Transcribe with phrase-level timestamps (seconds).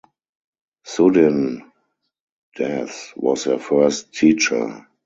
[0.83, 1.61] Sudhin
[2.55, 4.87] Das was her first teacher.